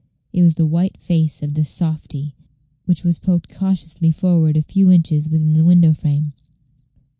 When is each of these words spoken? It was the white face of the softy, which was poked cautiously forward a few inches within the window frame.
It 0.33 0.41
was 0.41 0.55
the 0.55 0.65
white 0.65 0.97
face 0.97 1.43
of 1.43 1.53
the 1.53 1.63
softy, 1.63 2.33
which 2.85 3.03
was 3.03 3.19
poked 3.19 3.53
cautiously 3.55 4.11
forward 4.11 4.57
a 4.57 4.63
few 4.63 4.89
inches 4.89 5.29
within 5.29 5.53
the 5.53 5.63
window 5.63 5.93
frame. 5.93 6.33